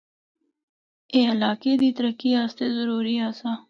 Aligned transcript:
اے 1.13 1.19
علاقے 1.33 1.71
دی 1.81 1.89
ترقی 1.97 2.31
آسطے 2.43 2.65
ضروری 2.77 3.15
آسا۔ 3.27 3.51